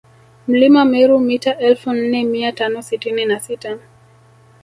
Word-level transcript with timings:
Mlima 0.47 0.85
Meru 0.85 1.19
mita 1.19 1.57
elfu 1.59 1.93
nne 1.93 2.23
mia 2.23 2.51
tano 2.51 2.81
sitini 2.81 3.25
na 3.25 3.39
sita 3.39 3.79